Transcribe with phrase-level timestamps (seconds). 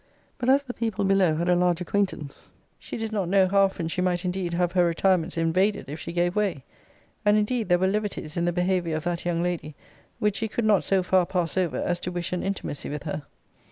[0.39, 3.87] But as the people below had a large acquaintance, she did not know how often
[3.87, 6.63] she might indeed have her retirements invaded, if she gave way.
[7.23, 9.75] And indeed there were levities in the behaviour of that young lady,
[10.17, 13.27] which she could not so far pass over as to wish an intimacy with her.